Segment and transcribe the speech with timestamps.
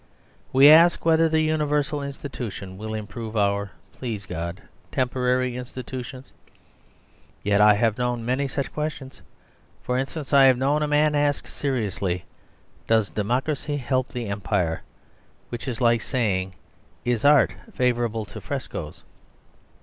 [0.51, 6.23] We ask whether the universal institution will improve our (please God) temporary institution.
[7.43, 9.21] Yet I have known many such questions.
[9.83, 12.25] For instance, I have known a man ask seriously,
[12.87, 14.81] "Does Democracy help the Empire?"
[15.49, 16.55] Which is like saying,
[17.05, 19.03] "Is art favourable to frescoes?"